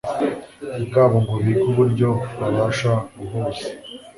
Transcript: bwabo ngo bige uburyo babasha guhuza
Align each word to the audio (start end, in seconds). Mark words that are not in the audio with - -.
bwabo 0.85 1.15
ngo 1.23 1.33
bige 1.43 1.63
uburyo 1.69 2.09
babasha 2.39 2.91
guhuza 3.17 3.67